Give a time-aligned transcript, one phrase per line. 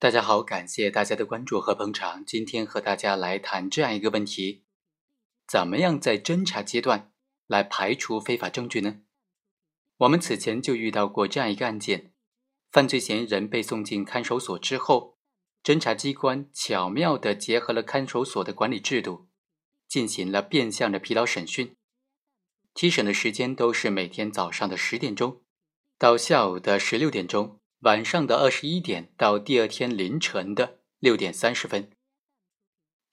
[0.00, 2.24] 大家好，感谢大家的关注和捧场。
[2.24, 4.62] 今天和大家来谈这样一个问题：
[5.44, 7.12] 怎么样在侦查阶段
[7.48, 9.00] 来排除非法证据呢？
[9.96, 12.12] 我们此前就遇到过这样一个案件：
[12.70, 15.18] 犯罪嫌疑人被送进看守所之后，
[15.64, 19.26] 侦查机关巧妙地结合了看守所的管理制度，
[19.88, 21.74] 进行了变相的疲劳审讯。
[22.72, 25.42] 提审的时间都是每天早上的十点钟
[25.98, 27.58] 到下午的十六点钟。
[27.80, 31.92] 晚上的二十一点到第二天凌晨的六点三十分，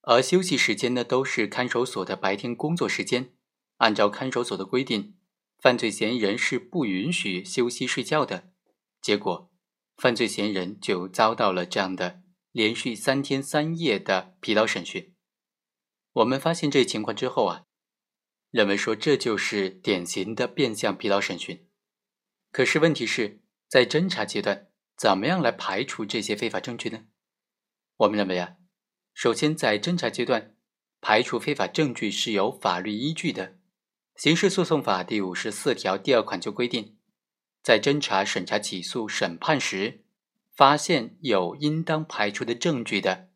[0.00, 3.34] 而休息时间呢，都是看守所的白天工作时间。
[3.76, 5.18] 按照看守所的规定，
[5.58, 8.52] 犯罪嫌疑人是不允许休息睡觉的。
[9.02, 9.52] 结果，
[9.96, 15.14] 犯罪嫌疑人就遭到了这样的连续三天三夜的疲劳审讯。
[16.12, 17.64] 我们发现这情况之后啊，
[18.50, 21.68] 认为说这就是典型的变相疲劳审讯。
[22.50, 23.43] 可是问题是。
[23.74, 27.06] 在侦查阶段，怎么样来排除这些非法证据呢？
[27.96, 28.54] 我们认为啊，
[29.12, 30.54] 首先在侦查阶段，
[31.00, 33.58] 排除非法证据是有法律依据的。
[34.14, 36.98] 刑事诉讼法第五十四条第二款就规定，
[37.64, 40.04] 在侦查、审查、起诉、审判时，
[40.52, 43.30] 发现有应当排除的证据的，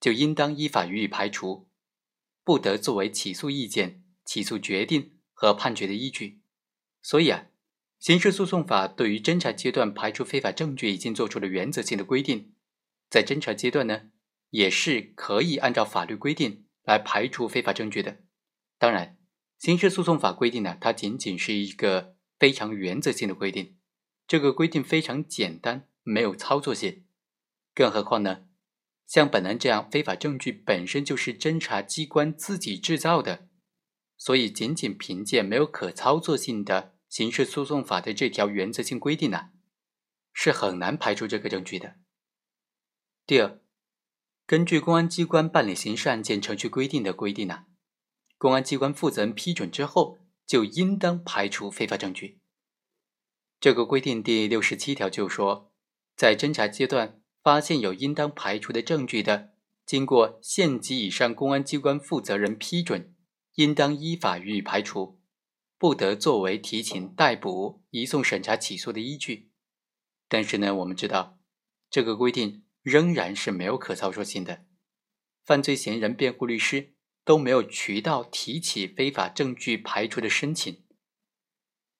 [0.00, 1.68] 就应当依法予以排除，
[2.42, 6.40] 不得作为起诉意见、起诉决定和判决的依据。
[7.00, 7.46] 所以啊。
[8.04, 12.52] 刑事诉讼法对于侦查阶段排除非法证据已经做出了原则性的规定，
[13.08, 14.10] 在侦查阶段呢，
[14.50, 18.18] 也是可以按照法律规定来排除非法证据的。
[18.78, 19.16] 当然，
[19.58, 23.78] 刑事诉讼法规定呢，它仅仅是一个非常原则性的规定，
[24.26, 27.06] 这个规定非常简单，没有操作性。
[27.74, 28.44] 更何况呢，
[29.06, 33.48] 像本案这样，非法证据本身就是侦查机关自己制造的，
[34.18, 36.92] 所以仅仅凭借没有可操作性的。
[37.14, 39.50] 刑事诉讼法的这条原则性规定呢，
[40.32, 41.94] 是很难排除这个证据的。
[43.24, 43.60] 第二，
[44.44, 47.66] 根据公安机关办理刑事案件程序规定的规定呢，
[48.36, 52.40] 公安机关负责人批准之后，就应当排除非法证据。
[53.60, 55.72] 这个规定第六十七条就说，
[56.16, 59.54] 在侦查阶段发现有应当排除的证据的，
[59.86, 63.14] 经过县级以上公安机关负责人批准，
[63.54, 65.20] 应当依法予以排除。
[65.84, 69.50] 不得作为提请逮捕、移送审查、起诉的依据。
[70.28, 71.38] 但是呢，我们知道
[71.90, 74.64] 这个规定仍然是没有可操作性的。
[75.44, 80.82] 犯罪嫌疑人辩护律师都没有渠道提起非法证据排除的申请，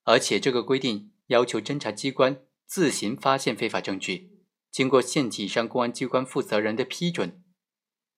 [0.05, 7.45] 而且这个规定要求侦查机关自行发现非法证据，经过县级以上公安机关负责人的批准，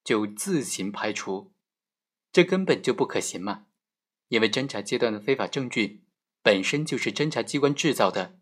[0.05, 1.53] 就自行排除，
[2.31, 3.66] 这根本就不可行嘛。
[4.29, 6.05] 因为侦查阶段的非法证据
[6.43, 8.39] 本身就是侦查机关制造的，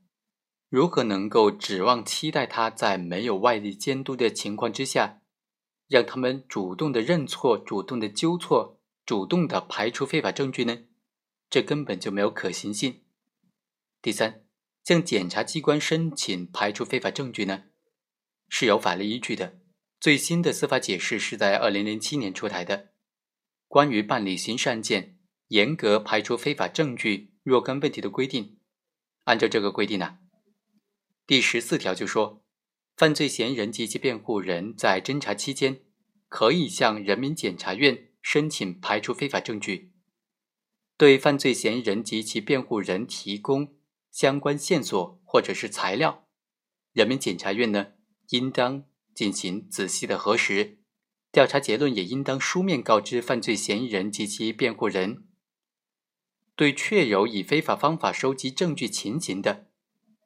[0.68, 5.20] 如何能够指望期待他在没有外力监督的情况之下，
[5.88, 10.84] 让他们主动的认错、主动的纠错、主动的排除非法证据呢？
[11.50, 13.02] 这根本就没有可行性。
[14.02, 14.44] 第三，
[14.82, 17.64] 向检察机关申请排除非法证据呢，
[18.48, 19.58] 是有法律依据的。
[20.00, 22.78] 最新的司法解释是在二零零七年出台的，
[23.68, 25.02] 《关于办理刑事案件》。
[25.54, 28.58] 严格排除非法证据若干问题的规定，
[29.22, 30.18] 按照这个规定呢，
[31.28, 32.42] 第十四条就说，
[32.96, 35.82] 犯罪嫌疑人及其辩护人在侦查期间，
[36.28, 39.92] 可以向人民检察院申请排除非法证据，
[40.96, 43.76] 对犯罪嫌疑人及其辩护人提供
[44.10, 46.26] 相关线索或者是材料，
[46.92, 47.92] 人民检察院呢，
[48.30, 50.78] 应当进行仔细的核实，
[51.30, 55.28] 调查结论也应当书面告知犯罪嫌疑人及其辩护人。
[56.56, 59.66] 对确有以非法方法收集证据情形的，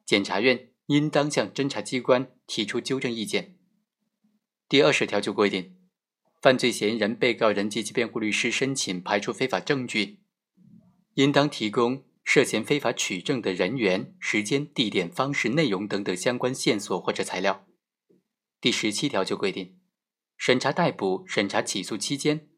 [0.05, 3.57] 检察院应当向侦查机关提出纠正意见。
[4.67, 5.75] 第二十条就规定，
[6.39, 10.19] 犯罪嫌疑人、被告人及其辩护律师申请排除非法证据，
[11.15, 17.65] 应当提供涉嫌非法取证的人员、时间、地点、方式、内容等等相关线索或者材料。
[18.61, 19.79] 第十七条就规定，
[20.37, 22.48] 审查逮捕、审查起诉期间。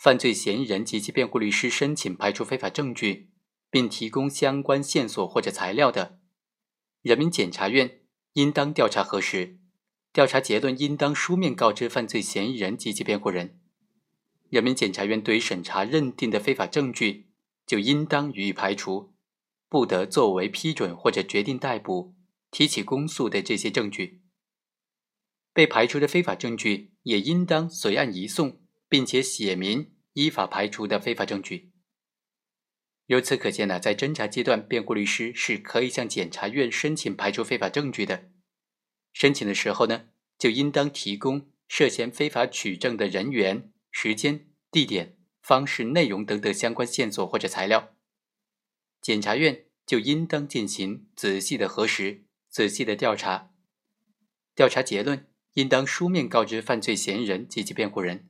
[0.00, 3.28] 犯罪嫌疑人及其辩护律师申请排除非法证据，
[3.70, 6.18] 并提供相关线索或者材料的，
[7.02, 8.00] 人民检察院
[8.32, 9.58] 应当调查核实，
[10.10, 13.60] 调查结论应当书面告知犯罪嫌疑人及其辩护人。
[14.48, 17.26] 人民检察院对于审查认定的非法证据，
[17.66, 19.12] 就应当予以排除，
[19.68, 22.14] 不得作为批准或者决定逮捕、
[22.50, 24.22] 提起公诉的这些证据。
[25.52, 28.59] 被排除的非法证据也应当随案移送。
[28.90, 31.70] 并且写明依法排除的非法证据。
[33.06, 38.30] 由此可见呢，在侦查阶段，辩护律师是可以向检察院申请排除非法证据的。
[39.12, 40.08] 申请的时候呢，
[40.38, 47.96] 就应当提供涉嫌非法取证的人员、时间、地点、方式、内容等等相关线索或者材料。
[49.00, 53.52] 检察院就应当进行仔细的核实、仔细的调查。
[54.54, 58.29] 调查结论应当书面告知犯罪嫌疑人及其辩护人。